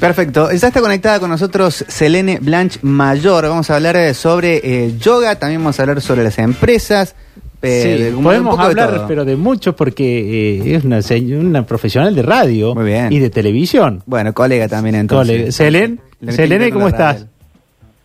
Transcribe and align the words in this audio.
Perfecto. 0.00 0.50
Ya 0.52 0.68
está 0.68 0.80
conectada 0.80 1.18
con 1.18 1.30
nosotros 1.30 1.84
Selene 1.88 2.38
Blanche 2.40 2.78
Mayor. 2.82 3.48
Vamos 3.48 3.68
a 3.70 3.76
hablar 3.76 3.96
eh, 3.96 4.14
sobre 4.14 4.60
eh, 4.62 4.94
yoga, 4.98 5.36
también 5.36 5.60
vamos 5.60 5.78
a 5.78 5.82
hablar 5.82 6.00
sobre 6.00 6.22
las 6.22 6.38
empresas. 6.38 7.16
eh, 7.62 7.96
Sí, 7.96 8.02
de- 8.04 8.14
un 8.14 8.22
podemos 8.22 8.56
de 8.56 8.64
hablar, 8.64 9.04
pero 9.08 9.24
de 9.24 9.34
mucho, 9.34 9.74
porque 9.74 10.60
eh, 10.60 10.76
es 10.76 10.84
una, 10.84 11.00
una 11.40 11.66
profesional 11.66 12.14
de 12.14 12.22
radio 12.22 12.74
Muy 12.76 12.84
bien. 12.84 13.12
y 13.12 13.18
de 13.18 13.30
televisión. 13.30 14.02
Bueno, 14.06 14.32
colega 14.32 14.68
también 14.68 14.94
entonces. 14.94 15.36
Cole- 15.40 15.52
Selen, 15.52 16.00
Selene, 16.28 16.70
¿cómo 16.70 16.86
estás? 16.86 17.26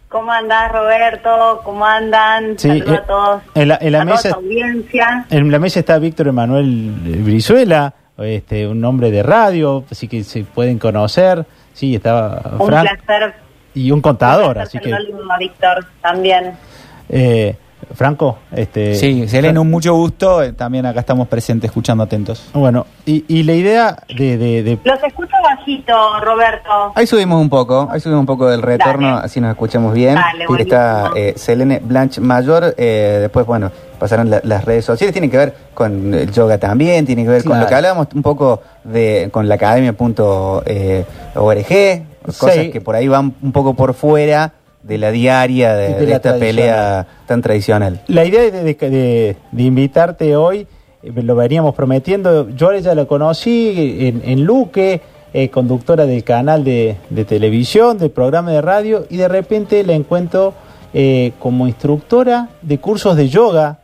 ¿Cómo 0.09 0.31
andás, 0.31 0.71
Roberto? 0.71 1.61
¿Cómo 1.63 1.85
andan? 1.85 2.57
Sí, 2.57 2.67
Saludos 2.69 2.89
eh, 2.89 2.97
a 2.97 3.05
todos. 3.05 3.41
en 3.55 3.67
la- 3.67 3.77
en 3.81 3.91
la 3.91 4.01
a 4.01 4.05
mesa- 4.05 4.29
audiencia. 4.31 5.25
En 5.29 5.51
la 5.51 5.59
mesa 5.59 5.79
está 5.79 5.99
Víctor 5.99 6.27
Emanuel 6.27 6.91
Brizuela, 7.23 7.93
este, 8.17 8.67
un 8.67 8.83
hombre 8.85 9.11
de 9.11 9.23
radio, 9.23 9.83
así 9.91 10.07
que 10.07 10.23
se 10.23 10.43
pueden 10.43 10.79
conocer. 10.79 11.45
Sí, 11.73 11.95
estaba 11.95 12.41
Un 12.59 12.67
placer. 12.67 13.33
y 13.73 13.89
un 13.91 14.01
contador, 14.01 14.57
un 14.57 14.61
así 14.63 14.77
que 14.79 14.93
Víctor 15.39 15.85
también. 16.01 16.51
eh, 17.09 17.55
Franco, 17.95 18.39
este, 18.55 18.95
Sí, 18.95 19.27
Selene, 19.27 19.59
un 19.59 19.69
mucho 19.69 19.93
gusto. 19.93 20.41
eh, 20.41 20.53
También 20.53 20.85
acá 20.85 21.01
estamos 21.01 21.27
presentes, 21.27 21.69
escuchando 21.69 22.03
atentos. 22.03 22.49
bueno, 22.53 22.85
y, 23.05 23.25
y 23.27 23.43
la 23.43 23.53
idea 23.53 23.97
de, 24.07 24.37
de- 24.37 24.63
de- 24.63 24.79
Los 24.83 25.03
escucho 25.03 25.35
bajito, 25.43 25.93
Roberto. 26.21 26.93
Ahí 26.95 27.05
subimos 27.05 27.41
un 27.41 27.49
poco, 27.49 27.89
ahí 27.91 27.99
subimos 27.99 28.21
un 28.21 28.25
poco 28.25 28.49
del 28.49 28.61
retorno, 28.61 29.15
Dale. 29.15 29.25
así 29.25 29.41
nos 29.41 29.51
escuchamos 29.51 29.93
bien. 29.93 30.15
Dale, 30.15 30.45
está 30.59 31.11
eh, 31.15 31.33
Selene 31.35 31.79
Blanche 31.83 32.21
Mayor, 32.21 32.73
eh, 32.77 33.17
después, 33.21 33.45
bueno, 33.45 33.69
pasarán 34.03 34.29
la- 34.29 34.41
las 34.43 34.65
redes 34.65 34.83
sociales, 34.83 35.13
tiene 35.13 35.29
que 35.29 35.37
ver 35.37 35.53
con 35.73 36.13
el 36.13 36.29
yoga 36.29 36.57
también, 36.57 37.05
tiene 37.05 37.23
que 37.23 37.29
ver 37.29 37.43
con 37.45 37.57
lo 37.57 37.65
que 37.67 37.73
hablábamos 37.73 38.07
un 38.13 38.21
poco 38.21 38.61
de 38.83 39.29
con 39.31 39.47
la 39.47 39.55
academia.org, 39.55 40.65
cosas 42.37 42.55
Sí. 42.55 42.69
que 42.71 42.81
por 42.81 42.95
ahí 42.95 43.07
van 43.07 43.33
un 43.41 43.51
poco 43.53 43.73
por 43.75 43.93
fuera 43.93 44.51
de 44.83 44.97
la 44.97 45.11
diaria, 45.11 45.73
de, 45.75 46.11
esta 46.13 46.37
pelea 46.37 47.07
tan 47.25 47.41
tradicional. 47.41 48.01
La 48.07 48.25
idea 48.25 48.41
de, 48.41 48.51
de- 48.51 48.73
de- 48.89 49.35
de 49.51 49.63
invitarte 49.63 50.35
hoy, 50.35 50.67
eh, 51.01 51.11
lo 51.21 51.35
veníamos 51.35 51.73
prometiendo, 51.73 52.49
yo 52.49 52.69
a 52.71 52.75
ella 52.75 52.93
la 52.95 53.05
conocí 53.05 53.97
en, 54.01 54.21
en 54.25 54.43
Luque, 54.43 54.99
eh, 55.33 55.49
conductora 55.49 56.05
del 56.05 56.25
canal 56.25 56.65
de, 56.65 56.97
de 57.09 57.23
televisión, 57.25 57.97
del 57.97 58.11
programa 58.11 58.51
de 58.51 58.61
radio, 58.61 59.05
y 59.09 59.15
de 59.15 59.29
repente 59.29 59.81
la 59.85 59.93
encuentro 59.93 60.53
eh, 60.93 61.31
como 61.39 61.65
instructora 61.67 62.49
de 62.61 62.77
cursos 62.79 63.15
de 63.15 63.29
yoga 63.29 63.79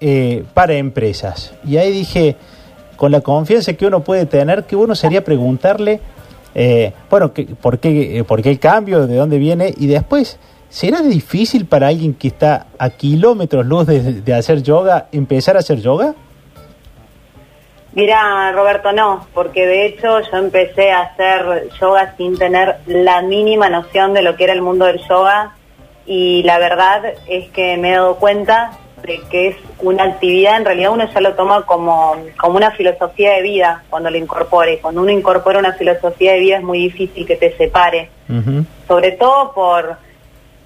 eh, 0.00 0.44
para 0.54 0.74
empresas. 0.74 1.54
Y 1.64 1.76
ahí 1.76 1.90
dije, 1.90 2.36
con 2.96 3.12
la 3.12 3.20
confianza 3.20 3.72
que 3.74 3.86
uno 3.86 4.00
puede 4.00 4.26
tener, 4.26 4.64
que 4.64 4.76
uno 4.76 4.94
sería 4.94 5.24
preguntarle, 5.24 6.00
eh, 6.54 6.92
bueno, 7.10 7.32
que, 7.32 7.44
¿por, 7.46 7.78
qué, 7.78 8.18
eh, 8.18 8.24
¿por 8.24 8.42
qué 8.42 8.50
el 8.50 8.58
cambio? 8.58 9.06
¿De 9.06 9.16
dónde 9.16 9.38
viene? 9.38 9.72
Y 9.76 9.86
después, 9.86 10.38
¿será 10.68 11.00
difícil 11.02 11.66
para 11.66 11.88
alguien 11.88 12.14
que 12.14 12.28
está 12.28 12.66
a 12.78 12.90
kilómetros 12.90 13.66
luz 13.66 13.86
de, 13.86 14.20
de 14.22 14.34
hacer 14.34 14.62
yoga 14.62 15.08
empezar 15.12 15.56
a 15.56 15.60
hacer 15.60 15.80
yoga? 15.80 16.14
Mira, 17.92 18.52
Roberto, 18.52 18.92
no, 18.92 19.26
porque 19.34 19.66
de 19.66 19.86
hecho 19.86 20.20
yo 20.20 20.36
empecé 20.36 20.92
a 20.92 21.00
hacer 21.00 21.70
yoga 21.80 22.14
sin 22.16 22.38
tener 22.38 22.76
la 22.86 23.22
mínima 23.22 23.68
noción 23.68 24.14
de 24.14 24.22
lo 24.22 24.36
que 24.36 24.44
era 24.44 24.52
el 24.52 24.62
mundo 24.62 24.84
del 24.84 25.00
yoga 25.08 25.56
y 26.06 26.42
la 26.44 26.58
verdad 26.58 27.14
es 27.26 27.50
que 27.50 27.76
me 27.76 27.90
he 27.90 27.94
dado 27.94 28.16
cuenta 28.16 28.78
de 29.02 29.20
que 29.30 29.48
es 29.48 29.56
una 29.80 30.04
actividad, 30.04 30.56
en 30.56 30.64
realidad 30.64 30.92
uno 30.92 31.08
ya 31.12 31.20
lo 31.20 31.34
toma 31.34 31.64
como, 31.66 32.16
como 32.38 32.56
una 32.56 32.70
filosofía 32.72 33.34
de 33.34 33.42
vida 33.42 33.84
cuando 33.90 34.10
lo 34.10 34.16
incorpore. 34.16 34.78
Cuando 34.78 35.02
uno 35.02 35.10
incorpora 35.10 35.58
una 35.58 35.72
filosofía 35.72 36.32
de 36.32 36.40
vida 36.40 36.56
es 36.58 36.62
muy 36.62 36.78
difícil 36.78 37.26
que 37.26 37.36
te 37.36 37.56
separe, 37.56 38.10
sobre 38.86 39.12
todo 39.12 39.52
por 39.52 39.96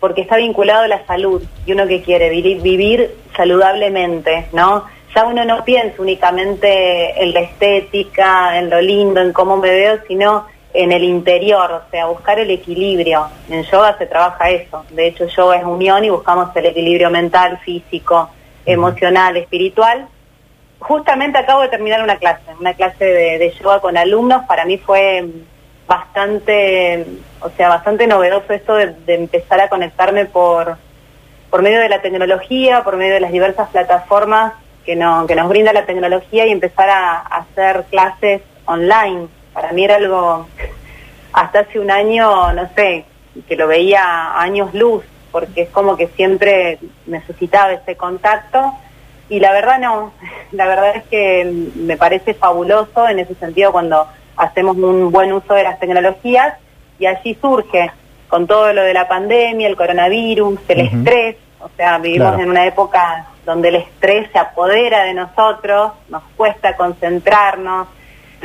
porque 0.03 0.23
está 0.23 0.37
vinculado 0.37 0.83
a 0.83 0.89
la 0.89 1.07
salud 1.07 1.41
y 1.65 1.71
uno 1.71 1.87
que 1.87 2.03
quiere 2.03 2.29
vivir, 2.29 2.61
vivir 2.61 3.15
saludablemente, 3.37 4.47
¿no? 4.53 4.85
Ya 5.15 5.25
uno 5.25 5.45
no 5.45 5.65
piensa 5.65 6.03
únicamente 6.03 7.23
en 7.23 7.33
la 7.33 7.41
estética, 7.43 8.59
en 8.59 8.69
lo 8.69 8.81
lindo, 8.81 9.21
en 9.21 9.33
cómo 9.33 9.57
me 9.59 9.71
veo, 9.71 10.01
sino 10.09 10.47
en 10.75 10.93
el 10.93 11.05
interior, 11.05 11.71
o 11.71 11.91
sea, 11.91 12.07
buscar 12.07 12.39
el 12.39 12.51
equilibrio. 12.51 13.27
En 13.51 13.63
yoga 13.65 13.97
se 13.99 14.07
trabaja 14.07 14.51
eso. 14.51 14.85
De 14.91 15.09
hecho, 15.09 15.27
yoga 15.27 15.57
es 15.57 15.65
unión 15.65 16.05
y 16.05 16.11
buscamos 16.11 16.55
el 16.57 16.67
equilibrio 16.67 17.11
mental, 17.11 17.59
físico, 17.59 18.31
emocional, 18.65 19.37
espiritual. 19.37 20.09
Justamente 20.79 21.39
acabo 21.39 21.63
de 21.63 21.69
terminar 21.69 22.03
una 22.03 22.17
clase, 22.17 22.43
una 22.59 22.75
clase 22.75 23.05
de, 23.05 23.39
de 23.39 23.53
yoga 23.53 23.81
con 23.81 23.97
alumnos. 23.97 24.45
Para 24.47 24.65
mí 24.65 24.79
fue 24.79 25.27
bastante, 25.87 27.07
o 27.41 27.51
sea, 27.51 27.69
bastante 27.69 28.07
novedoso 28.07 28.53
esto 28.53 28.75
de, 28.75 28.95
de 29.07 29.15
empezar 29.15 29.61
a 29.61 29.69
conectarme 29.69 30.25
por, 30.25 30.77
por 31.51 31.61
medio 31.61 31.81
de 31.81 31.89
la 31.91 32.01
tecnología, 32.01 32.83
por 32.83 32.97
medio 32.97 33.15
de 33.15 33.21
las 33.21 33.33
diversas 33.33 33.69
plataformas 33.69 34.55
que, 34.87 34.97
no, 34.97 35.27
que 35.27 35.35
nos 35.35 35.49
brinda 35.49 35.73
la 35.73 35.85
tecnología 35.85 36.47
y 36.47 36.51
empezar 36.51 36.89
a, 36.89 37.19
a 37.19 37.37
hacer 37.39 37.85
clases 37.91 38.43
online. 38.65 39.29
Para 39.53 39.73
mí 39.73 39.85
era 39.85 39.97
algo, 39.97 40.47
hasta 41.33 41.61
hace 41.61 41.79
un 41.79 41.91
año, 41.91 42.53
no 42.53 42.69
sé, 42.75 43.05
que 43.49 43.57
lo 43.57 43.67
veía 43.67 44.03
a 44.03 44.43
años 44.43 44.73
luz, 44.75 45.05
porque 45.31 45.63
es 45.63 45.71
como 45.71 45.97
que 45.97 46.09
siempre 46.09 46.79
necesitaba 47.07 47.73
ese 47.73 47.97
contacto. 47.97 48.73
Y 49.29 49.41
la 49.41 49.53
verdad 49.53 49.79
no, 49.79 50.13
la 50.53 50.67
verdad 50.67 50.97
es 50.97 51.05
que 51.05 51.51
me 51.77 51.97
parece 51.97 52.35
fabuloso 52.35 53.09
en 53.09 53.19
ese 53.19 53.35
sentido 53.37 53.73
cuando 53.73 54.07
hacemos 54.37 54.77
un 54.77 55.11
buen 55.11 55.33
uso 55.33 55.55
de 55.55 55.63
las 55.63 55.79
tecnologías 55.79 56.55
y 56.99 57.07
allí 57.07 57.37
surge 57.41 57.91
con 58.29 58.47
todo 58.47 58.73
lo 58.73 58.83
de 58.83 58.95
la 58.95 59.07
pandemia, 59.09 59.69
el 59.69 59.77
coronavirus, 59.77 60.59
el 60.69 60.81
estrés, 60.81 61.37
o 61.61 61.69
sea, 61.77 61.99
vivimos 61.99 62.29
Claro. 62.29 62.43
en 62.43 62.51
una 62.51 62.67
época 62.67 63.27
donde 63.45 63.69
el 63.69 63.75
estrés 63.77 64.31
se 64.33 64.39
apodera 64.39 65.03
de 65.05 65.15
nosotros, 65.15 65.93
nos 66.09 66.23
cuesta 66.37 66.75
concentrarnos, 66.77 67.89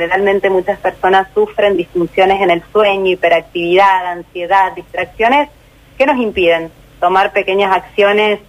realmente 0.06 0.50
muchas 0.50 0.78
personas 0.78 1.28
sufren 1.34 1.76
disfunciones 1.76 2.40
en 2.40 2.50
el 2.50 2.62
sueño, 2.72 3.10
hiperactividad, 3.12 4.06
ansiedad, 4.12 4.72
distracciones 4.74 5.48
que 5.96 6.06
nos 6.06 6.16
impiden 6.18 6.70
tomar 7.00 7.32
pequeñas 7.32 7.74
acciones 7.74 8.40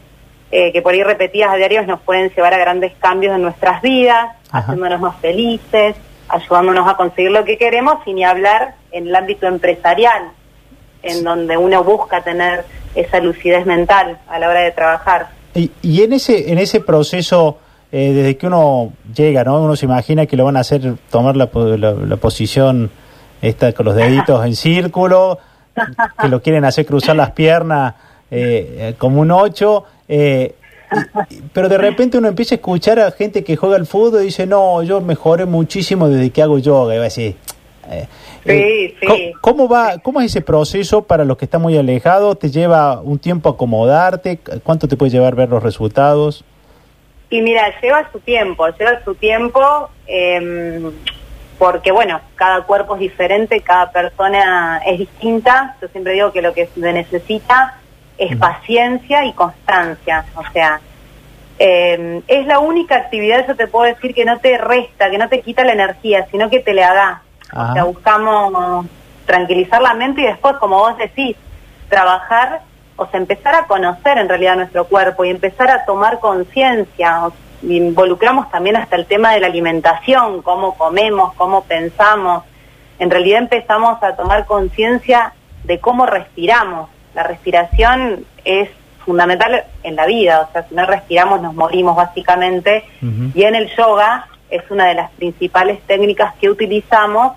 eh, 0.52 0.72
que 0.72 0.82
por 0.82 0.94
ahí 0.94 1.04
repetidas 1.04 1.52
a 1.52 1.56
diarios 1.58 1.86
nos 1.86 2.02
pueden 2.02 2.32
llevar 2.32 2.54
a 2.56 2.58
grandes 2.58 2.94
cambios 3.00 3.36
en 3.36 3.44
nuestras 3.44 3.82
vidas, 3.84 4.36
Ajá. 4.50 4.60
haciéndonos 4.60 5.00
más 5.00 5.16
felices, 5.18 5.96
ayudándonos 6.28 6.88
a 6.88 6.98
conseguir 6.98 7.32
lo 7.32 7.46
que 7.46 7.58
queremos, 7.58 8.00
y 8.08 8.14
ni 8.14 8.24
hablar 8.24 8.74
en 8.92 9.08
el 9.08 9.16
ámbito 9.16 9.46
empresarial, 9.46 10.32
en 11.04 11.24
donde 11.24 11.56
uno 11.56 11.84
busca 11.84 12.22
tener 12.24 12.66
esa 12.96 13.20
lucidez 13.20 13.68
mental 13.68 14.18
a 14.28 14.40
la 14.40 14.50
hora 14.50 14.62
de 14.62 14.72
trabajar. 14.72 15.30
Y, 15.54 15.72
y 15.84 16.02
en 16.02 16.14
ese 16.14 16.52
en 16.52 16.58
ese 16.58 16.80
proceso, 16.80 17.60
eh, 17.92 18.14
desde 18.14 18.38
que 18.38 18.48
uno 18.48 18.94
llega, 19.16 19.44
¿no? 19.44 19.62
Uno 19.62 19.76
se 19.76 19.86
imagina 19.86 20.26
que 20.26 20.38
lo 20.38 20.46
van 20.46 20.58
a 20.58 20.62
hacer 20.62 20.96
tomar 21.10 21.36
la, 21.36 21.50
la- 21.54 21.94
la 21.94 22.16
posición 22.18 22.90
esta 23.42 23.72
con 23.74 23.86
los 23.86 23.96
deditos 23.96 24.46
en 24.46 24.56
círculo, 24.56 25.40
que 26.22 26.28
lo 26.28 26.42
quieren 26.42 26.66
hacer 26.66 26.86
cruzar 26.86 27.16
las 27.16 27.32
piernas 27.32 27.96
eh, 28.30 28.76
eh, 28.92 28.96
como 28.98 29.22
un 29.22 29.32
ocho. 29.32 29.86
eh, 30.08 30.56
pero 31.54 31.70
de 31.70 31.78
repente 31.78 32.18
uno 32.18 32.28
empieza 32.28 32.56
a 32.56 32.58
escuchar 32.58 33.00
a 33.00 33.12
gente 33.12 33.44
que 33.44 33.56
juega 33.56 33.76
al 33.76 33.86
fútbol 33.86 34.22
y 34.22 34.26
dice, 34.26 34.48
no, 34.48 34.82
yo 34.84 35.00
mejoré 35.02 35.46
muchísimo 35.46 36.10
desde 36.10 36.32
que 36.32 36.42
hago 36.42 36.58
yoga. 36.58 36.96
Y 36.96 36.98
va 36.98 37.04
a 37.04 37.06
decir, 37.06 37.36
eh, 37.92 38.08
Sí, 38.46 38.96
sí. 39.00 39.06
¿cómo, 39.06 39.20
cómo 39.42 39.68
va, 39.70 39.98
¿Cómo 40.00 40.20
es 40.22 40.28
ese 40.28 40.42
proceso 40.42 41.04
para 41.04 41.26
los 41.26 41.38
que 41.38 41.46
están 41.46 41.62
muy 41.62 41.78
alejados? 41.78 42.40
¿Te 42.40 42.50
lleva 42.50 43.00
un 43.02 43.20
tiempo 43.20 43.50
acomodarte? 43.50 44.40
¿Cuánto 44.64 44.88
te 44.88 44.98
puede 44.98 45.12
llevar 45.12 45.36
ver 45.36 45.50
los 45.50 45.62
resultados? 45.62 46.44
Y 47.30 47.42
mira, 47.42 47.80
lleva 47.80 48.10
su 48.12 48.20
tiempo, 48.20 48.68
lleva 48.70 49.04
su 49.04 49.14
tiempo, 49.16 49.90
em, 50.08 50.92
porque 51.60 51.92
bueno, 51.92 52.20
cada 52.36 52.62
cuerpo 52.62 52.96
es 52.96 53.02
diferente, 53.02 53.62
cada 53.62 53.92
persona 53.92 54.82
es 54.86 54.98
distinta. 55.00 55.76
Yo 55.82 55.88
siempre 55.90 56.14
digo 56.14 56.32
que 56.32 56.42
lo 56.42 56.54
que 56.54 56.68
se 56.68 56.94
necesita 56.94 57.78
es 58.18 58.36
paciencia 58.38 59.26
y 59.26 59.34
constancia. 59.34 60.26
O 60.36 60.44
sea, 60.52 60.82
em, 61.60 62.22
es 62.28 62.48
la 62.48 62.60
única 62.60 62.96
actividad, 62.96 63.46
yo 63.48 63.56
te 63.56 63.68
puedo 63.68 63.86
decir, 63.86 64.14
que 64.14 64.26
no 64.26 64.40
te 64.40 64.58
resta, 64.58 65.10
que 65.12 65.18
no 65.18 65.30
te 65.30 65.42
quita 65.42 65.64
la 65.64 65.74
energía, 65.74 66.26
sino 66.32 66.50
que 66.50 66.62
te 66.62 66.74
le 66.74 66.82
da. 66.82 67.22
Ajá. 67.52 67.70
O 67.70 67.74
sea, 67.74 67.84
buscamos 67.84 68.86
tranquilizar 69.26 69.82
la 69.82 69.94
mente 69.94 70.22
y 70.22 70.26
después, 70.26 70.56
como 70.58 70.78
vos 70.80 70.98
decís, 70.98 71.36
trabajar, 71.90 72.62
o 73.00 73.08
sea, 73.10 73.20
empezar 73.20 73.56
a 73.56 73.66
conocer 73.66 74.18
en 74.18 74.30
realidad 74.30 74.58
nuestro 74.58 74.86
cuerpo 74.86 75.24
y 75.26 75.30
empezar 75.30 75.72
a 75.72 75.86
tomar 75.86 76.20
conciencia. 76.20 77.30
Involucramos 77.62 78.52
también 78.52 78.76
hasta 78.76 78.96
el 78.96 79.06
tema 79.06 79.34
de 79.34 79.40
la 79.40 79.48
alimentación, 79.48 80.42
cómo 80.42 80.76
comemos, 80.76 81.34
cómo 81.36 81.64
pensamos. 81.64 82.44
En 83.00 83.10
realidad 83.10 83.40
empezamos 83.40 84.02
a 84.04 84.16
tomar 84.16 84.46
conciencia 84.46 85.34
de 85.64 85.80
cómo 85.80 86.06
respiramos. 86.06 86.90
La 87.16 87.24
respiración 87.24 88.26
es 88.44 88.70
fundamental 89.06 89.64
en 89.84 89.96
la 89.96 90.06
vida, 90.06 90.42
o 90.42 90.52
sea, 90.52 90.68
si 90.68 90.76
no 90.76 90.86
respiramos 90.86 91.42
nos 91.42 91.54
morimos 91.54 91.96
básicamente. 91.96 92.84
Y 93.34 93.44
en 93.44 93.56
el 93.56 93.74
yoga 93.76 94.28
es 94.50 94.70
una 94.70 94.88
de 94.88 94.96
las 94.96 95.12
principales 95.12 95.82
técnicas 95.84 96.34
que 96.36 96.50
utilizamos 96.50 97.34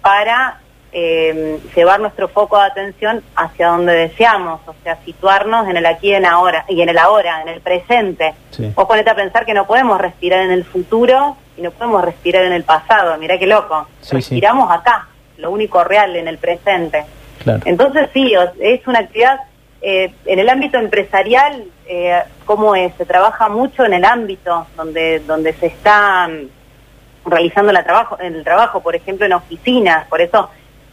para 0.00 0.61
eh, 0.92 1.58
llevar 1.74 2.00
nuestro 2.00 2.28
foco 2.28 2.58
de 2.58 2.64
atención 2.64 3.22
hacia 3.34 3.68
donde 3.68 3.94
deseamos, 3.94 4.60
o 4.66 4.74
sea, 4.82 4.98
situarnos 5.04 5.68
en 5.68 5.76
el 5.76 5.86
aquí 5.86 6.08
y 6.08 6.14
en 6.14 6.26
ahora, 6.26 6.64
y 6.68 6.80
en 6.82 6.88
el 6.88 6.98
ahora, 6.98 7.42
en 7.42 7.48
el 7.48 7.60
presente. 7.60 8.34
Sí. 8.50 8.70
Vos 8.74 8.86
ponete 8.86 9.10
a 9.10 9.14
pensar 9.14 9.46
que 9.46 9.54
no 9.54 9.66
podemos 9.66 10.00
respirar 10.00 10.40
en 10.40 10.50
el 10.50 10.64
futuro 10.64 11.36
y 11.56 11.62
no 11.62 11.70
podemos 11.70 12.04
respirar 12.04 12.44
en 12.44 12.52
el 12.52 12.64
pasado, 12.64 13.16
mirá 13.18 13.38
qué 13.38 13.46
loco. 13.46 13.86
Sí, 14.00 14.08
sí. 14.08 14.16
Respiramos 14.16 14.70
acá, 14.70 15.08
lo 15.38 15.50
único 15.50 15.82
real 15.82 16.14
en 16.16 16.28
el 16.28 16.38
presente. 16.38 17.04
Claro. 17.42 17.60
Entonces 17.64 18.08
sí, 18.12 18.34
es 18.60 18.86
una 18.86 19.00
actividad 19.00 19.40
eh, 19.84 20.14
en 20.26 20.38
el 20.38 20.48
ámbito 20.48 20.78
empresarial, 20.78 21.64
eh, 21.86 22.22
¿cómo 22.44 22.76
es? 22.76 22.94
Se 22.94 23.04
trabaja 23.04 23.48
mucho 23.48 23.84
en 23.84 23.94
el 23.94 24.04
ámbito 24.04 24.68
donde, 24.76 25.18
donde 25.20 25.52
se 25.54 25.66
está 25.66 26.28
mm, 26.28 27.28
realizando 27.28 27.72
la 27.72 27.82
trabajo, 27.82 28.16
el 28.18 28.44
trabajo, 28.44 28.80
por 28.80 28.94
ejemplo, 28.94 29.26
en 29.26 29.32
oficinas, 29.32 30.06
por 30.06 30.20
eso 30.20 30.50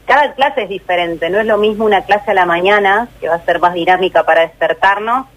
cada 0.09 0.33
clase 0.33 0.63
es 0.63 0.69
diferente, 0.69 1.29
no 1.29 1.39
es 1.39 1.45
lo 1.45 1.59
mismo 1.59 1.85
una 1.85 2.01
clase 2.01 2.31
a 2.31 2.33
la 2.33 2.47
mañana, 2.47 3.07
que 3.21 3.29
va 3.29 3.35
a 3.35 3.45
ser 3.45 3.59
más 3.59 3.75
dinámica 3.75 4.23
para 4.23 4.41
despertarnos, 4.41 5.27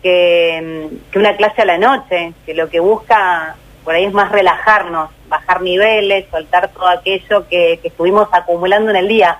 que, 0.00 0.88
mm, 0.92 1.10
que 1.10 1.18
una 1.18 1.36
clase 1.36 1.62
a 1.62 1.64
la 1.64 1.76
noche, 1.76 2.32
que 2.46 2.54
lo 2.54 2.68
que 2.70 2.78
busca 2.78 3.56
por 3.82 3.96
ahí 3.96 4.04
es 4.04 4.12
más 4.12 4.30
relajarnos, 4.30 5.10
bajar 5.28 5.60
niveles, 5.60 6.26
soltar 6.30 6.68
todo 6.68 6.86
aquello 6.86 7.48
que, 7.48 7.80
que 7.82 7.88
estuvimos 7.88 8.28
acumulando 8.30 8.90
en 8.90 8.96
el 8.96 9.08
día. 9.08 9.38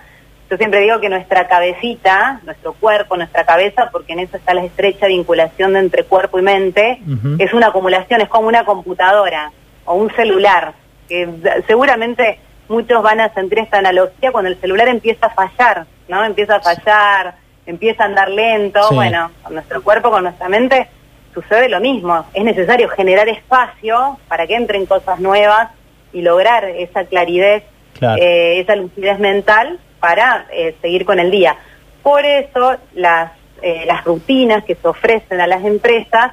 Yo 0.50 0.56
siempre 0.56 0.81
digo 0.81 0.99
que 0.99 1.08
nuestra 1.08 1.46
cabecita, 1.46 2.40
nuestro 2.43 2.73
cuerpo, 2.73 3.17
nuestra 3.17 3.44
cabeza, 3.44 3.88
porque 3.93 4.14
en 4.14 4.19
eso 4.19 4.37
está 4.37 4.52
la 4.52 4.64
estrecha 4.64 5.06
vinculación 5.06 5.75
de 5.75 5.79
entre 5.79 6.02
cuerpo 6.02 6.40
y 6.40 6.43
mente, 6.43 7.00
es 7.38 7.55
una 7.55 7.69
acumulación, 7.69 8.20
es 8.20 8.29
como 8.29 8.49
una 8.49 8.64
computadora 8.64 9.52
o 9.84 9.94
un 9.94 10.11
celular, 10.11 10.73
que 11.08 11.29
seguramente 11.69 12.40
muchos 12.72 13.02
van 13.02 13.20
a 13.20 13.32
sentir 13.34 13.60
esta 13.60 13.78
analogía 13.78 14.32
cuando 14.32 14.50
el 14.50 14.60
celular 14.60 14.88
empieza 14.88 15.26
a 15.26 15.30
fallar, 15.30 15.86
¿no? 16.08 16.24
Empieza 16.24 16.56
a 16.56 16.60
fallar, 16.60 17.34
empieza 17.66 18.02
a 18.02 18.06
andar 18.06 18.30
lento, 18.30 18.82
Sí. 18.88 18.94
bueno, 18.94 19.30
con 19.42 19.54
nuestro 19.54 19.82
cuerpo, 19.82 20.10
con 20.10 20.24
nuestra 20.24 20.48
mente, 20.48 20.88
sucede 21.34 21.69
lo 21.69 21.80
mismo. 21.80 22.26
Es 22.34 22.42
necesario 22.44 22.88
generar 22.88 23.28
espacio 23.28 24.19
para 24.28 24.46
que 24.46 24.54
entren 24.56 24.86
cosas 24.86 25.20
nuevas 25.20 25.69
y 26.12 26.22
lograr 26.22 26.64
esa 26.64 27.04
claridad, 27.04 27.62
Claro. 27.98 28.20
eh, 28.20 28.60
esa 28.60 28.74
lucidez 28.74 29.19
mental 29.19 29.78
para 30.00 30.46
eh, 30.50 30.74
seguir 30.82 31.04
con 31.04 31.20
el 31.20 31.30
día. 31.30 31.56
Por 32.02 32.24
eso 32.24 32.76
las, 32.94 33.30
eh, 33.62 33.84
las 33.86 34.02
rutinas 34.04 34.64
que 34.64 34.74
se 34.74 34.88
ofrecen 34.88 35.40
a 35.40 35.46
las 35.46 35.64
empresas 35.64 36.32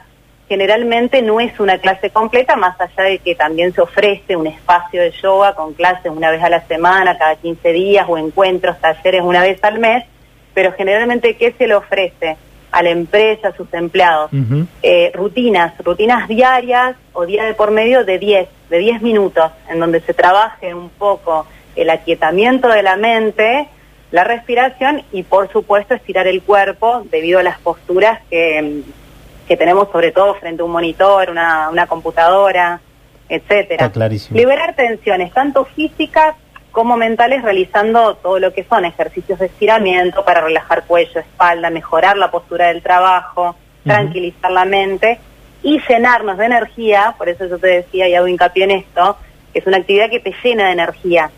generalmente 0.50 1.22
no 1.22 1.40
es 1.40 1.58
una 1.60 1.78
clase 1.78 2.10
completa, 2.10 2.56
más 2.56 2.76
allá 2.82 3.04
de 3.04 3.20
que 3.20 3.36
también 3.36 3.72
se 3.72 3.82
ofrece 3.82 4.36
un 4.36 4.48
espacio 4.48 5.00
de 5.00 5.12
yoga 5.12 5.54
con 5.54 5.74
clases 5.74 6.12
una 6.12 6.32
vez 6.32 6.42
a 6.42 6.50
la 6.50 6.66
semana, 6.68 7.18
cada 7.18 7.36
15 7.36 7.72
días, 7.72 8.06
o 8.10 8.18
encuentros, 8.18 8.80
talleres 8.82 9.22
una 9.22 9.44
vez 9.44 9.64
al 9.64 9.78
mes, 9.78 10.04
pero 10.56 10.74
generalmente, 10.74 11.38
¿qué 11.38 11.54
se 11.56 11.68
le 11.68 11.76
ofrece 11.76 12.36
a 12.72 12.82
la 12.82 12.90
empresa, 12.90 13.50
a 13.50 13.56
sus 13.56 13.72
empleados? 13.76 14.32
Eh, 14.82 15.12
rutinas, 15.14 15.74
rutinas 15.84 16.28
diarias 16.28 16.96
o 17.14 17.28
día 17.28 17.46
de 17.46 17.54
por 17.54 17.70
medio 17.70 18.04
de 18.04 18.18
10, 18.18 18.50
de 18.72 18.78
10 18.80 19.04
minutos, 19.04 19.52
en 19.70 19.80
donde 19.80 20.02
se 20.02 20.16
trabaje 20.16 20.74
un 20.74 20.90
poco 20.90 21.46
el 21.76 21.92
aquietamiento 21.92 22.70
de 22.70 22.82
la 22.82 22.96
mente, 22.96 23.68
la 24.10 24.24
respiración 24.24 25.04
y 25.12 25.22
por 25.22 25.52
supuesto 25.52 25.94
estirar 25.94 26.26
el 26.26 26.42
cuerpo 26.42 27.04
debido 27.12 27.38
a 27.38 27.44
las 27.44 27.60
posturas 27.60 28.20
que, 28.32 28.82
que 29.50 29.58
tenemos 29.58 29.90
sobre 29.92 30.12
todo 30.12 30.36
frente 30.36 30.62
a 30.62 30.66
un 30.66 30.72
monitor, 30.72 31.32
una, 31.32 31.72
una 31.72 31.88
computadora, 31.88 32.80
etcétera. 33.28 33.86
Está 33.86 33.92
clarísimo. 33.92 34.40
Liberar 34.40 34.76
tensiones, 34.76 35.34
tanto 35.34 35.66
físicas 35.66 36.36
como 36.72 36.98
mentales, 36.98 37.42
realizando 37.42 38.14
todo 38.18 38.38
lo 38.38 38.54
que 38.54 38.64
son 38.64 38.86
ejercicios 38.86 39.40
de 39.40 39.48
estiramiento 39.48 40.24
para 40.24 40.42
relajar 40.42 40.86
cuello, 40.86 41.20
espalda, 41.20 41.72
mejorar 41.72 42.16
la 42.16 42.30
postura 42.30 42.68
del 42.68 42.84
trabajo, 42.84 43.56
tranquilizar 43.84 44.52
la 44.52 44.66
mente 44.66 45.20
y 45.64 45.82
llenarnos 45.90 46.38
de 46.38 46.46
energía, 46.46 47.16
por 47.18 47.28
eso 47.28 47.48
yo 47.48 47.58
te 47.58 47.68
decía 47.68 48.08
y 48.08 48.14
hago 48.14 48.28
hincapié 48.28 48.66
en 48.66 48.72
esto, 48.72 49.18
que 49.52 49.60
es 49.60 49.66
una 49.66 49.78
actividad 49.78 50.12
que 50.12 50.20
te 50.20 50.32
llena 50.44 50.68
de 50.68 50.74
energía 50.74 51.32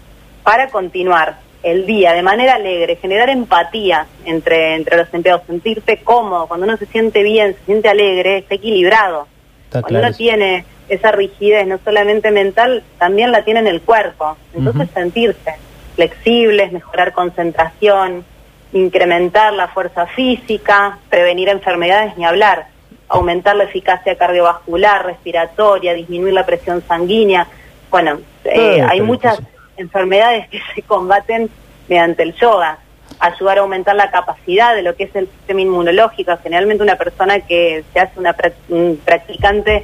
para 0.43 0.67
continuar 0.67 1.37
el 1.63 1.85
día 1.85 2.13
de 2.13 2.23
manera 2.23 2.55
alegre, 2.55 2.95
generar 2.95 3.29
empatía 3.29 4.07
entre, 4.25 4.75
entre 4.75 4.97
los 4.97 5.13
empleados, 5.13 5.43
sentirte 5.45 5.97
cómodo, 5.97 6.47
cuando 6.47 6.65
uno 6.65 6.77
se 6.77 6.85
siente 6.87 7.23
bien, 7.23 7.53
se 7.53 7.65
siente 7.65 7.89
alegre, 7.89 8.39
está 8.39 8.55
equilibrado. 8.55 9.27
Está 9.65 9.81
Cuando 9.81 9.99
uno 9.99 10.13
tiene 10.13 10.65
esa 10.89 11.11
rigidez, 11.11 11.67
no 11.67 11.79
solamente 11.83 12.31
mental, 12.31 12.83
también 12.97 13.31
la 13.31 13.43
tiene 13.43 13.61
en 13.61 13.67
el 13.67 13.81
cuerpo. 13.81 14.37
Entonces 14.53 14.89
sentirse 14.93 15.55
flexibles, 15.95 16.71
mejorar 16.71 17.13
concentración, 17.13 18.25
incrementar 18.73 19.53
la 19.53 19.67
fuerza 19.67 20.07
física, 20.07 20.97
prevenir 21.09 21.49
enfermedades 21.49 22.17
ni 22.17 22.25
hablar, 22.25 22.67
aumentar 23.07 23.55
la 23.55 23.65
eficacia 23.65 24.17
cardiovascular, 24.17 25.05
respiratoria, 25.05 25.93
disminuir 25.93 26.33
la 26.33 26.45
presión 26.45 26.81
sanguínea. 26.87 27.47
Bueno, 27.89 28.19
eh, 28.45 28.81
hay 28.87 29.01
muchas 29.01 29.39
enfermedades 29.81 30.47
que 30.49 30.61
se 30.73 30.81
combaten 30.83 31.49
mediante 31.87 32.23
el 32.23 32.33
yoga. 32.35 32.77
Ayudar 33.19 33.57
a 33.57 33.61
aumentar 33.61 33.95
la 33.95 34.09
capacidad 34.09 34.73
de 34.73 34.81
lo 34.81 34.95
que 34.95 35.03
es 35.03 35.15
el 35.15 35.27
sistema 35.27 35.61
inmunológico. 35.61 36.37
Generalmente 36.41 36.83
una 36.83 36.95
persona 36.95 37.39
que 37.41 37.83
se 37.91 37.99
hace 37.99 38.19
una 38.19 38.35
un 38.69 38.99
practicante 39.03 39.83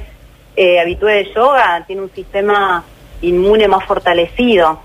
eh, 0.56 0.80
habitué 0.80 1.12
de 1.14 1.34
yoga 1.34 1.84
tiene 1.86 2.02
un 2.02 2.10
sistema 2.10 2.82
inmune 3.20 3.68
más 3.68 3.84
fortalecido. 3.84 4.80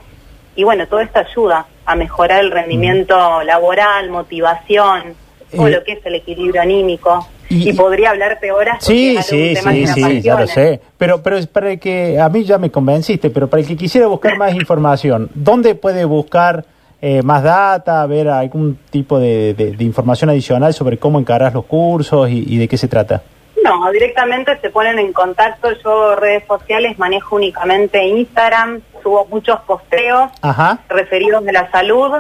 Y 0.56 0.64
bueno, 0.64 0.88
todo 0.88 1.00
esto 1.00 1.20
ayuda 1.20 1.66
a 1.86 1.96
mejorar 1.96 2.42
el 2.42 2.52
rendimiento 2.52 3.42
laboral, 3.44 4.10
motivación, 4.10 5.16
todo 5.56 5.68
Eh, 5.68 5.72
lo 5.72 5.84
que 5.84 5.94
es 5.94 6.06
el 6.06 6.16
equilibrio 6.16 6.62
anímico. 6.62 7.28
Y- 7.54 7.70
Y, 7.70 7.74
podría 7.74 8.12
hablarte 8.12 8.52
horas 8.52 8.78
Sí, 8.84 9.18
sí, 9.22 9.56
sí, 9.56 9.88
sí, 9.88 10.22
ya 10.22 10.40
lo 10.40 10.48
sé. 10.48 10.80
Pero, 10.98 11.22
pero 11.22 11.38
es 11.38 11.48
para 11.48 11.72
el 11.72 11.80
que 11.80 12.20
a 12.20 12.30
mí 12.30 12.44
ya 12.44 12.58
me 12.58 12.70
convenciste, 12.72 13.30
pero 13.30 13.48
para 13.50 13.62
el 13.62 13.68
que 13.68 13.76
quisiera 13.78 14.08
buscar 14.08 14.38
más 14.38 14.54
información, 14.56 15.30
¿dónde 15.34 15.76
puede 15.76 16.06
buscar 16.06 16.66
eh, 17.02 17.22
más 17.22 17.44
data, 17.44 18.06
ver 18.06 18.30
algún 18.30 18.78
tipo 18.90 19.20
de, 19.20 19.54
de- 19.54 19.72
de 19.74 19.84
información 19.84 20.30
adicional 20.30 20.74
sobre 20.74 20.98
cómo 20.98 21.20
encarás 21.20 21.54
los 21.54 21.66
cursos 21.66 22.30
y, 22.30 22.46
y 22.48 22.58
de 22.58 22.68
qué 22.70 22.78
se 22.78 22.88
trata? 22.88 23.22
No, 23.62 23.92
directamente 23.92 24.58
se 24.62 24.70
ponen 24.70 25.00
en 25.00 25.12
contacto. 25.14 25.70
Yo 25.84 26.16
redes 26.16 26.44
sociales 26.48 26.98
manejo 27.00 27.36
únicamente 27.36 28.04
Instagram, 28.06 28.82
subo 29.02 29.26
muchos 29.30 29.60
posteos 29.62 30.32
Ajá. 30.42 30.80
referidos 30.90 31.44
de 31.46 31.52
la 31.54 31.70
salud. 31.72 32.12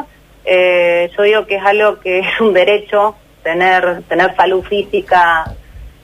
Eh, 0.45 1.09
yo 1.18 1.24
digo 1.24 1.45
que 1.45 1.56
es 1.56 1.63
algo 1.65 2.00
que 2.00 2.19
es 2.19 2.41
un 2.41 2.53
derecho 2.53 3.15
tener 3.43 4.01
tener 4.03 4.35
salud 4.35 4.63
física, 4.63 5.45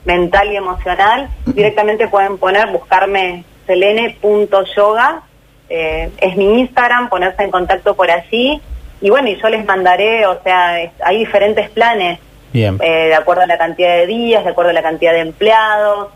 mental 0.04 0.52
y 0.52 0.56
emocional. 0.56 1.28
Directamente 1.46 2.08
pueden 2.08 2.38
poner, 2.38 2.68
buscarme 2.68 3.44
selene.yoga, 3.66 5.22
eh, 5.68 6.10
es 6.18 6.36
mi 6.36 6.60
Instagram, 6.60 7.08
ponerse 7.08 7.42
en 7.42 7.50
contacto 7.50 7.94
por 7.94 8.10
allí. 8.10 8.60
Y 9.00 9.10
bueno, 9.10 9.28
y 9.28 9.36
yo 9.40 9.48
les 9.48 9.64
mandaré, 9.64 10.26
o 10.26 10.42
sea, 10.42 10.80
es- 10.80 10.90
hay 11.02 11.18
diferentes 11.18 11.70
planes 11.70 12.18
Bien. 12.52 12.78
eh, 12.82 13.06
de 13.08 13.14
acuerdo 13.14 13.42
a 13.42 13.46
la 13.46 13.56
cantidad 13.56 13.94
de 13.96 14.06
días, 14.06 14.44
de 14.44 14.50
acuerdo 14.50 14.70
a 14.70 14.74
la 14.74 14.82
cantidad 14.82 15.12
de 15.12 15.20
empleados 15.20 16.08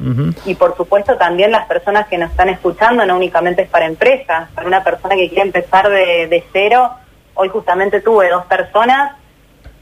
y 0.44 0.54
por 0.56 0.76
supuesto 0.76 1.16
también 1.16 1.50
las 1.52 1.66
personas 1.66 2.08
que 2.08 2.18
nos 2.18 2.30
están 2.30 2.48
escuchando, 2.48 3.06
no 3.06 3.16
únicamente 3.16 3.62
es 3.62 3.68
para 3.68 3.86
empresas, 3.86 4.50
para 4.54 4.66
una 4.66 4.82
persona 4.84 5.14
que 5.14 5.28
quiere 5.28 5.42
empezar 5.44 5.88
de, 5.88 6.26
de 6.26 6.44
cero. 6.52 6.90
Hoy 7.34 7.48
justamente 7.48 8.00
tuve 8.00 8.28
dos 8.28 8.44
personas, 8.46 9.12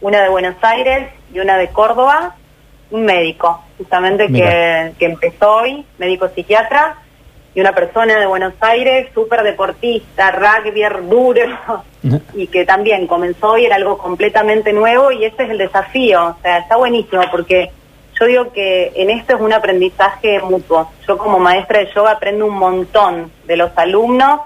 una 0.02 0.22
de 0.22 0.28
Buenos 0.28 0.56
Aires 0.60 1.08
y 1.32 1.40
una 1.40 1.56
de 1.56 1.68
Córdoba, 1.68 2.36
un 2.90 3.04
médico, 3.04 3.62
justamente 3.78 4.26
que, 4.26 4.92
que 4.98 5.06
empezó 5.06 5.54
hoy, 5.54 5.86
médico 5.98 6.28
psiquiatra, 6.28 6.96
y 7.54 7.60
una 7.60 7.74
persona 7.74 8.18
de 8.18 8.26
Buenos 8.26 8.54
Aires, 8.60 9.08
súper 9.14 9.42
deportista, 9.42 10.30
rugby 10.30 10.82
duro, 11.08 11.84
y 12.34 12.46
que 12.48 12.64
también 12.64 13.06
comenzó 13.06 13.52
hoy, 13.52 13.64
era 13.66 13.76
algo 13.76 13.96
completamente 13.96 14.72
nuevo 14.72 15.12
y 15.12 15.24
ese 15.24 15.44
es 15.44 15.50
el 15.50 15.58
desafío, 15.58 16.28
o 16.28 16.36
sea, 16.42 16.58
está 16.58 16.76
buenísimo 16.76 17.22
porque 17.30 17.70
yo 18.18 18.26
digo 18.26 18.52
que 18.52 18.92
en 18.94 19.10
esto 19.10 19.34
es 19.34 19.40
un 19.40 19.52
aprendizaje 19.52 20.40
mutuo. 20.40 20.90
Yo 21.08 21.18
como 21.18 21.38
maestra 21.38 21.80
de 21.80 21.90
yoga 21.92 22.12
aprendo 22.12 22.46
un 22.46 22.54
montón 22.54 23.32
de 23.46 23.56
los 23.56 23.70
alumnos 23.76 24.40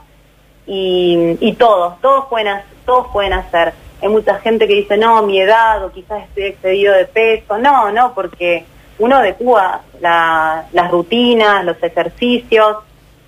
y, 0.66 1.36
y 1.40 1.52
todos, 1.54 2.00
todos 2.00 2.26
pueden, 2.26 2.58
todos 2.84 3.08
pueden 3.08 3.34
hacer. 3.34 3.74
Hay 4.02 4.08
mucha 4.08 4.38
gente 4.40 4.66
que 4.68 4.74
dice, 4.74 4.96
no, 4.96 5.22
mi 5.22 5.40
edad 5.40 5.84
o 5.84 5.90
quizás 5.90 6.24
estoy 6.24 6.44
excedido 6.44 6.92
de 6.94 7.06
peso. 7.06 7.58
No, 7.58 7.90
no, 7.92 8.12
porque 8.14 8.64
uno 8.98 9.16
adecua 9.16 9.82
la- 10.00 10.66
las 10.72 10.90
rutinas, 10.90 11.64
los 11.64 11.82
ejercicios 11.82 12.76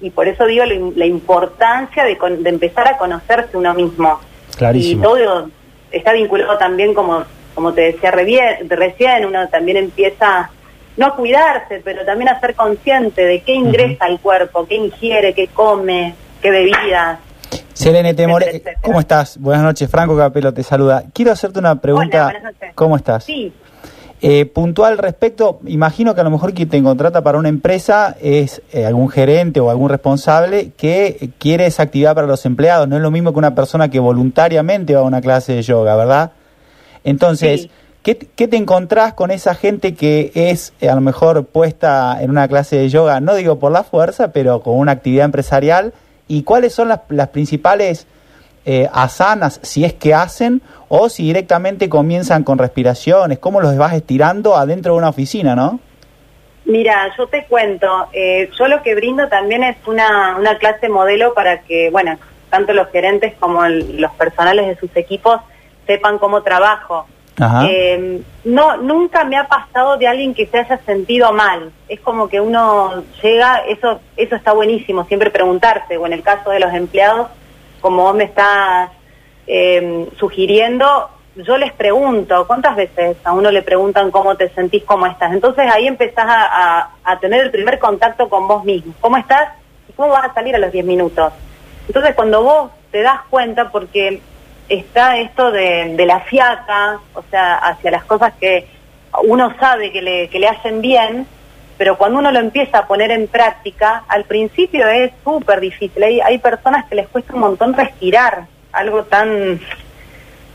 y 0.00 0.10
por 0.10 0.28
eso 0.28 0.46
digo 0.46 0.64
la, 0.64 0.74
im- 0.74 0.94
la 0.94 1.06
importancia 1.06 2.04
de, 2.04 2.16
con- 2.18 2.42
de 2.42 2.50
empezar 2.50 2.86
a 2.88 2.96
conocerse 2.98 3.56
uno 3.56 3.74
mismo. 3.74 4.20
Clarísimo. 4.56 5.00
Y 5.00 5.02
todo 5.02 5.50
está 5.90 6.12
vinculado 6.12 6.56
también, 6.58 6.94
como, 6.94 7.24
como 7.54 7.72
te 7.72 7.80
decía 7.92 8.10
re 8.10 8.24
bien- 8.24 8.68
recién, 8.68 9.24
uno 9.24 9.48
también 9.48 9.78
empieza 9.78 10.50
no 10.96 11.06
a 11.06 11.14
cuidarse, 11.16 11.80
pero 11.84 12.04
también 12.04 12.28
a 12.28 12.40
ser 12.40 12.54
consciente 12.56 13.24
de 13.24 13.40
qué 13.42 13.52
ingresa 13.54 14.04
al 14.04 14.18
cuerpo, 14.20 14.66
qué 14.66 14.74
ingiere, 14.74 15.32
qué 15.32 15.46
come, 15.46 16.14
qué 16.42 16.50
bebidas. 16.50 17.20
Selene 17.72 18.14
Temore, 18.14 18.62
¿cómo 18.82 19.00
estás? 19.00 19.38
Buenas 19.38 19.62
noches, 19.64 19.88
Franco 19.90 20.16
Capelo 20.16 20.52
te 20.52 20.62
saluda. 20.62 21.04
Quiero 21.12 21.32
hacerte 21.32 21.58
una 21.58 21.80
pregunta. 21.80 22.24
Hola, 22.26 22.32
buenas 22.32 22.42
noches. 22.54 22.72
¿Cómo 22.74 22.96
estás? 22.96 23.24
Sí, 23.24 23.52
Eh, 24.20 24.46
puntual 24.46 24.98
respecto, 24.98 25.60
imagino 25.66 26.12
que 26.12 26.20
a 26.20 26.24
lo 26.24 26.30
mejor 26.30 26.52
quien 26.52 26.68
te 26.68 26.82
contrata 26.82 27.22
para 27.22 27.38
una 27.38 27.48
empresa 27.48 28.16
es 28.20 28.62
eh, 28.72 28.84
algún 28.84 29.08
gerente 29.10 29.60
o 29.60 29.70
algún 29.70 29.88
responsable 29.88 30.72
que 30.76 31.30
quiere 31.38 31.66
esa 31.66 31.84
actividad 31.84 32.16
para 32.16 32.26
los 32.26 32.44
empleados. 32.44 32.88
No 32.88 32.96
es 32.96 33.02
lo 33.02 33.12
mismo 33.12 33.32
que 33.32 33.38
una 33.38 33.54
persona 33.54 33.88
que 33.90 34.00
voluntariamente 34.00 34.94
va 34.96 35.02
a 35.02 35.04
una 35.04 35.20
clase 35.20 35.52
de 35.54 35.62
yoga, 35.62 35.94
¿verdad? 35.94 36.32
Entonces, 37.04 37.62
Sí. 37.62 37.70
¿qué, 38.02 38.18
qué 38.18 38.48
te 38.48 38.56
encontrás 38.56 39.14
con 39.14 39.30
esa 39.30 39.54
gente 39.54 39.94
que 39.94 40.32
es 40.34 40.72
eh, 40.80 40.88
a 40.88 40.96
lo 40.96 41.00
mejor 41.00 41.44
puesta 41.46 42.18
en 42.20 42.30
una 42.30 42.48
clase 42.48 42.74
de 42.76 42.88
yoga, 42.88 43.20
no 43.20 43.36
digo 43.36 43.60
por 43.60 43.70
la 43.70 43.84
fuerza, 43.84 44.32
pero 44.32 44.62
con 44.62 44.74
una 44.78 44.90
actividad 44.90 45.26
empresarial? 45.26 45.92
¿Y 46.28 46.42
cuáles 46.42 46.74
son 46.74 46.88
las, 46.88 47.00
las 47.08 47.28
principales 47.28 48.06
eh, 48.66 48.88
asanas, 48.92 49.60
si 49.62 49.84
es 49.84 49.94
que 49.94 50.14
hacen, 50.14 50.60
o 50.88 51.08
si 51.08 51.24
directamente 51.24 51.88
comienzan 51.88 52.44
con 52.44 52.58
respiraciones? 52.58 53.38
¿Cómo 53.38 53.60
los 53.60 53.76
vas 53.76 53.94
estirando 53.94 54.56
adentro 54.56 54.92
de 54.92 54.98
una 54.98 55.08
oficina, 55.08 55.56
no? 55.56 55.80
Mira, 56.66 57.10
yo 57.16 57.26
te 57.28 57.46
cuento, 57.46 58.08
eh, 58.12 58.50
yo 58.58 58.68
lo 58.68 58.82
que 58.82 58.94
brindo 58.94 59.26
también 59.28 59.64
es 59.64 59.76
una, 59.86 60.36
una 60.38 60.58
clase 60.58 60.88
modelo 60.90 61.32
para 61.32 61.62
que, 61.62 61.88
bueno, 61.90 62.18
tanto 62.50 62.74
los 62.74 62.88
gerentes 62.88 63.34
como 63.40 63.64
el- 63.64 64.00
los 64.00 64.12
personales 64.12 64.66
de 64.66 64.76
sus 64.76 64.94
equipos 64.96 65.40
sepan 65.86 66.18
cómo 66.18 66.42
trabajo. 66.42 67.06
Eh, 67.68 68.22
no, 68.44 68.76
nunca 68.78 69.24
me 69.24 69.36
ha 69.36 69.46
pasado 69.46 69.96
de 69.96 70.06
alguien 70.08 70.34
que 70.34 70.46
se 70.46 70.58
haya 70.58 70.78
sentido 70.84 71.32
mal. 71.32 71.70
Es 71.88 72.00
como 72.00 72.28
que 72.28 72.40
uno 72.40 73.04
llega, 73.22 73.58
eso, 73.68 74.00
eso 74.16 74.34
está 74.36 74.52
buenísimo, 74.52 75.04
siempre 75.04 75.30
preguntarse, 75.30 75.96
o 75.96 76.06
en 76.06 76.12
el 76.14 76.22
caso 76.22 76.50
de 76.50 76.60
los 76.60 76.72
empleados, 76.74 77.28
como 77.80 78.02
vos 78.02 78.14
me 78.14 78.24
estás 78.24 78.90
eh, 79.46 80.08
sugiriendo, 80.18 81.10
yo 81.36 81.56
les 81.56 81.72
pregunto, 81.72 82.46
¿cuántas 82.48 82.74
veces 82.74 83.16
a 83.24 83.32
uno 83.32 83.50
le 83.52 83.62
preguntan 83.62 84.10
cómo 84.10 84.34
te 84.36 84.48
sentís, 84.50 84.82
cómo 84.84 85.06
estás? 85.06 85.32
Entonces 85.32 85.70
ahí 85.72 85.86
empezás 85.86 86.26
a, 86.26 86.78
a- 86.80 86.90
a 87.04 87.18
tener 87.20 87.40
el 87.42 87.50
primer 87.52 87.78
contacto 87.78 88.28
con 88.28 88.48
vos 88.48 88.64
mismo. 88.64 88.92
¿Cómo 89.00 89.16
estás? 89.16 89.50
¿Y 89.88 89.92
cómo 89.92 90.08
vas 90.10 90.24
a 90.30 90.34
salir 90.34 90.56
a 90.56 90.58
los 90.58 90.72
10 90.72 90.84
minutos? 90.84 91.32
Entonces 91.86 92.14
cuando 92.16 92.42
vos 92.42 92.70
te 92.90 93.02
das 93.02 93.20
cuenta, 93.30 93.70
porque 93.70 94.20
está 94.68 95.18
esto 95.18 95.50
de, 95.50 95.94
de 95.96 96.06
la 96.06 96.20
fiaca, 96.20 97.00
o 97.14 97.22
sea, 97.30 97.56
hacia 97.56 97.90
las 97.90 98.04
cosas 98.04 98.32
que 98.38 98.66
uno 99.24 99.54
sabe 99.58 99.90
que 99.92 100.02
le, 100.02 100.28
que 100.28 100.38
le 100.38 100.48
hacen 100.48 100.80
bien, 100.80 101.26
pero 101.76 101.96
cuando 101.96 102.18
uno 102.18 102.30
lo 102.30 102.40
empieza 102.40 102.78
a 102.78 102.86
poner 102.86 103.10
en 103.10 103.28
práctica, 103.28 104.04
al 104.08 104.24
principio 104.24 104.86
es 104.88 105.12
súper 105.24 105.60
difícil. 105.60 106.02
Hay, 106.02 106.20
hay 106.20 106.38
personas 106.38 106.86
que 106.86 106.96
les 106.96 107.08
cuesta 107.08 107.34
un 107.34 107.40
montón 107.40 107.72
respirar, 107.74 108.46
algo 108.72 109.04
tan 109.04 109.60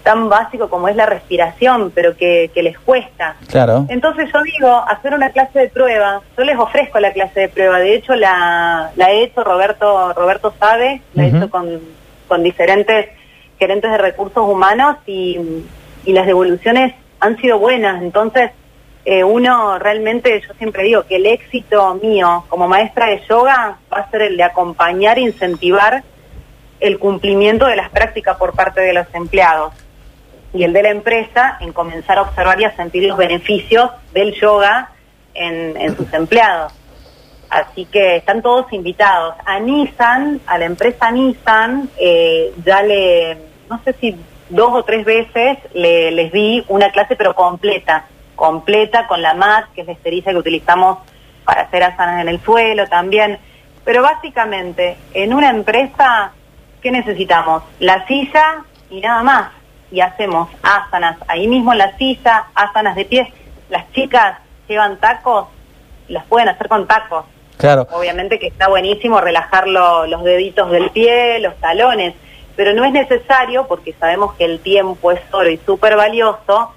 tan 0.04 0.28
básico 0.28 0.70
como 0.70 0.90
es 0.90 0.98
la 0.98 1.06
respiración, 1.06 1.90
pero 1.96 2.18
que, 2.18 2.52
que 2.54 2.62
les 2.62 2.78
cuesta. 2.78 3.38
Claro. 3.50 3.86
Entonces 3.88 4.30
yo 4.34 4.44
digo, 4.44 4.84
hacer 4.90 5.14
una 5.14 5.30
clase 5.30 5.60
de 5.60 5.70
prueba, 5.70 6.20
yo 6.38 6.44
les 6.44 6.58
ofrezco 6.58 7.00
la 7.00 7.14
clase 7.14 7.40
de 7.40 7.48
prueba, 7.48 7.80
de 7.80 7.96
hecho 7.96 8.14
la, 8.14 8.92
la 8.98 9.12
he 9.12 9.24
hecho, 9.24 9.46
Roberto 9.46 10.12
Roberto 10.12 10.54
sabe, 10.60 11.02
la 11.14 11.24
he 11.24 11.28
hecho 11.30 11.50
con, 11.50 11.80
con 12.28 12.44
diferentes 12.44 13.08
gerentes 13.64 13.92
de 13.92 13.98
recursos 13.98 14.44
humanos 14.48 14.98
y, 15.06 15.38
y 16.06 16.14
las 16.14 16.26
devoluciones 16.26 16.94
han 17.20 17.38
sido 17.38 17.58
buenas, 17.60 18.02
entonces 18.02 18.52
eh, 19.06 19.24
uno 19.24 19.80
realmente, 19.80 20.42
yo 20.48 20.54
siempre 20.54 20.84
digo 20.84 21.04
que 21.04 21.18
el 21.18 21.26
éxito 21.26 21.96
mío 21.96 22.46
como 22.48 22.70
maestra 22.70 23.08
de 23.08 23.22
yoga 23.28 23.78
va 23.92 23.98
a 23.98 24.10
ser 24.10 24.22
el 24.24 24.38
de 24.38 24.44
acompañar 24.44 25.18
e 25.18 25.22
incentivar 25.22 26.04
el 26.80 27.00
cumplimiento 27.00 27.66
de 27.66 27.76
las 27.76 27.90
prácticas 27.90 28.38
por 28.38 28.54
parte 28.54 28.80
de 28.80 28.94
los 28.94 29.08
empleados 29.14 29.74
y 30.54 30.64
el 30.64 30.72
de 30.72 30.84
la 30.84 30.90
empresa 30.90 31.58
en 31.60 31.74
comenzar 31.74 32.18
a 32.18 32.22
observar 32.22 32.62
y 32.62 32.66
a 32.66 32.76
sentir 32.76 33.04
los 33.04 33.18
beneficios 33.18 33.90
del 34.14 34.34
yoga 34.36 34.92
en, 35.34 35.96
sus 35.98 36.14
empleados. 36.14 36.74
Así 37.50 37.86
que 37.86 38.18
están 38.18 38.42
todos 38.42 38.72
invitados. 38.72 39.36
A 39.46 39.60
Nissan, 39.60 40.40
a 40.46 40.58
la 40.58 40.66
empresa 40.66 41.12
Nissan, 41.12 41.90
eh, 41.98 42.54
ya 42.64 42.84
le, 42.84 43.38
no 43.74 43.82
sé 43.84 43.94
si 44.00 44.16
dos 44.50 44.70
o 44.74 44.84
tres 44.84 45.04
veces 45.06 45.58
le, 45.74 46.12
les 46.12 46.32
di 46.32 46.64
una 46.68 46.90
clase 46.92 47.16
pero 47.16 47.34
completa, 47.34 48.06
completa 48.36 49.08
con 49.08 49.22
la 49.22 49.34
mat, 49.34 49.66
que 49.74 49.82
es 49.82 49.88
la 49.88 49.94
esterilla 49.94 50.32
que 50.32 50.38
utilizamos 50.38 51.00
para 51.44 51.62
hacer 51.64 51.84
asanas 51.84 52.22
en 52.22 52.30
el 52.30 52.40
suelo 52.42 52.88
también. 52.88 53.40
Pero 53.84 54.02
básicamente, 54.02 54.96
en 55.14 55.34
una 55.34 55.50
empresa, 55.50 56.32
¿qué 56.82 56.92
necesitamos? 56.92 57.64
La 57.80 58.06
silla 58.08 58.64
y 58.90 59.02
nada 59.02 59.24
más. 59.24 59.52
Y 59.92 60.02
hacemos 60.02 60.50
asanas 60.64 61.18
ahí 61.28 61.48
mismo 61.48 61.72
en 61.74 61.80
la 61.80 61.98
silla, 61.98 62.46
asanas 62.56 62.96
de 62.96 63.06
pie. 63.06 63.34
Las 63.70 63.92
chicas 63.92 64.38
llevan 64.68 64.98
tacos, 64.98 65.48
las 66.08 66.24
pueden 66.26 66.50
hacer 66.50 66.68
con 66.68 66.88
tacos. 66.88 67.26
Claro. 67.58 67.88
Obviamente 67.92 68.40
que 68.40 68.48
está 68.48 68.68
buenísimo 68.70 69.20
relajar 69.22 69.68
lo- 69.68 70.08
los 70.08 70.24
deditos 70.24 70.72
del 70.72 70.90
pie, 70.92 71.40
los 71.40 71.56
talones, 71.58 72.16
pero 72.56 72.74
no 72.74 72.86
es 72.86 72.92
necesario, 72.92 73.68
porque 73.68 73.94
sabemos 73.94 74.34
que 74.36 74.46
el 74.46 74.60
tiempo 74.60 75.12
es 75.12 75.22
oro 75.32 75.50
y 75.50 75.58
súper 75.58 75.96
valioso, 75.96 76.74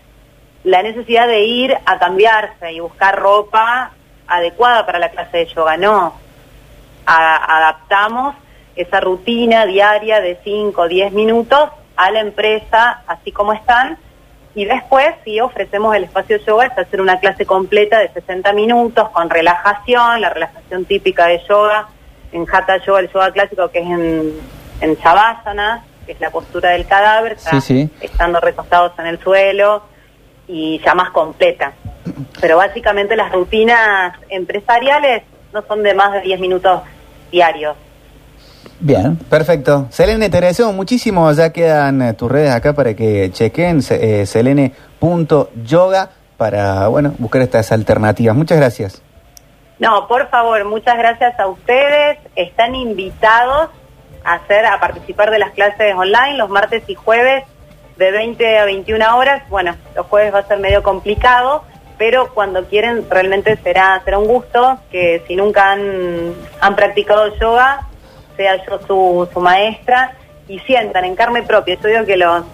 la 0.64 0.82
necesidad 0.82 1.28
de 1.28 1.44
ir 1.44 1.76
a 1.84 1.98
cambiarse 1.98 2.72
y 2.72 2.80
buscar 2.80 3.18
ropa 3.18 3.92
adecuada 4.26 4.84
para 4.84 4.98
la 4.98 5.10
clase 5.10 5.38
de 5.38 5.46
yoga. 5.46 5.76
No, 5.76 6.14
adaptamos 7.06 8.34
esa 8.74 9.00
rutina 9.00 9.64
diaria 9.66 10.20
de 10.20 10.38
5 10.42 10.80
o 10.80 10.88
10 10.88 11.12
minutos 11.12 11.70
a 11.94 12.10
la 12.10 12.20
empresa, 12.20 13.02
así 13.06 13.32
como 13.32 13.52
están, 13.52 13.98
y 14.54 14.64
después 14.64 15.14
sí 15.24 15.38
ofrecemos 15.40 15.94
el 15.94 16.04
espacio 16.04 16.38
yoga, 16.38 16.66
es 16.66 16.78
hacer 16.78 17.00
una 17.00 17.20
clase 17.20 17.44
completa 17.44 17.98
de 17.98 18.08
60 18.08 18.52
minutos 18.54 19.08
con 19.10 19.30
relajación, 19.30 20.20
la 20.20 20.30
relajación 20.30 20.84
típica 20.84 21.26
de 21.26 21.42
yoga, 21.48 21.88
en 22.32 22.46
Hatha 22.50 22.78
Yoga, 22.78 23.00
el 23.00 23.12
yoga 23.12 23.30
clásico 23.32 23.70
que 23.70 23.78
es 23.78 23.86
en, 23.86 24.32
en 24.80 24.94
Shavasana, 24.96 25.84
que 26.06 26.12
es 26.12 26.20
la 26.20 26.30
postura 26.30 26.70
del 26.70 26.86
cadáver, 26.86 27.38
Sí, 27.38 27.60
sí. 27.60 27.90
estando 28.00 28.40
recostados 28.40 28.92
en 28.98 29.06
el 29.06 29.18
suelo 29.20 29.82
y 30.48 30.80
ya 30.84 30.94
más 30.94 31.10
completa. 31.10 31.72
Pero 32.40 32.56
básicamente 32.58 33.16
las 33.16 33.32
rutinas 33.32 34.16
empresariales 34.28 35.22
no 35.52 35.62
son 35.66 35.82
de 35.82 35.94
más 35.94 36.12
de 36.12 36.20
10 36.22 36.40
minutos 36.40 36.82
diarios. 37.32 37.76
Bien. 38.78 39.16
Perfecto. 39.16 39.86
Selene, 39.90 40.28
te 40.28 40.36
agradecemos 40.36 40.74
muchísimo. 40.74 41.32
Ya 41.32 41.50
quedan 41.50 42.02
eh, 42.02 42.12
tus 42.12 42.30
redes 42.30 42.50
acá 42.54 42.74
para 42.74 42.94
que 42.94 43.30
chequen 43.32 43.80
eh, 43.90 44.26
selene.yoga 44.26 46.10
para 46.36 46.86
bueno 46.88 47.14
buscar 47.18 47.40
estas 47.42 47.72
alternativas. 47.72 48.36
Muchas 48.36 48.58
gracias. 48.58 49.02
No, 49.78 50.06
por 50.06 50.28
favor, 50.28 50.64
muchas 50.66 50.96
gracias 50.98 51.38
a 51.40 51.46
ustedes. 51.46 52.18
Están 52.34 52.74
invitados 52.74 53.70
a 54.26 54.34
hacer, 54.34 54.66
a 54.66 54.78
participar 54.80 55.30
de 55.30 55.38
las 55.38 55.50
clases 55.52 55.94
online 55.94 56.36
los 56.36 56.48
martes 56.50 56.82
y 56.88 56.94
jueves 56.94 57.44
de 57.96 58.10
20 58.10 58.58
a 58.58 58.64
21 58.66 59.16
horas. 59.16 59.42
Bueno, 59.48 59.74
los 59.94 60.06
jueves 60.06 60.34
va 60.34 60.40
a 60.40 60.46
ser 60.46 60.58
medio 60.58 60.82
complicado, 60.82 61.64
pero 61.96 62.34
cuando 62.34 62.64
quieren 62.64 63.06
realmente 63.08 63.56
será 63.62 64.02
será 64.04 64.18
un 64.18 64.26
gusto 64.26 64.78
que 64.90 65.22
si 65.26 65.36
nunca 65.36 65.72
han, 65.72 66.34
han 66.60 66.76
practicado 66.76 67.34
yoga, 67.38 67.86
sea 68.36 68.56
yo 68.66 68.78
su, 68.86 69.28
su 69.32 69.40
maestra 69.40 70.12
y 70.48 70.58
sientan 70.60 71.04
en 71.06 71.16
carne 71.16 71.42
propia. 71.42 71.76
Yo 71.82 71.88
digo 71.88 72.04
que 72.04 72.16
los, 72.18 72.44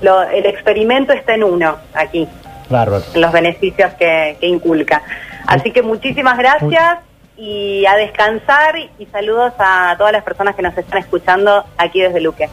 lo- 0.00 0.22
el 0.24 0.44
experimento 0.46 1.12
está 1.12 1.34
en 1.34 1.44
uno 1.44 1.76
aquí 1.94 2.26
Bárbaro. 2.68 3.04
los 3.14 3.30
beneficios 3.32 3.92
que, 3.94 4.36
que 4.40 4.46
inculca. 4.46 5.02
Así 5.46 5.70
que 5.70 5.82
muchísimas 5.82 6.36
gracias 6.36 6.98
y 7.40 7.86
a 7.86 7.96
descansar 7.96 8.76
y 8.76 9.06
saludos 9.06 9.54
a 9.58 9.94
todas 9.96 10.12
las 10.12 10.22
personas 10.22 10.54
que 10.54 10.60
nos 10.60 10.76
están 10.76 10.98
escuchando 10.98 11.64
aquí 11.78 12.02
desde 12.02 12.20
Luque. 12.20 12.50